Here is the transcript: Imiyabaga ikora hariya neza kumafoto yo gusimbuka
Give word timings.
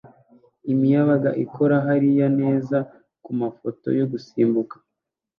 Imiyabaga 0.73 1.29
ikora 1.43 1.75
hariya 1.87 2.27
neza 2.41 2.77
kumafoto 3.23 3.87
yo 3.99 4.05
gusimbuka 4.11 4.75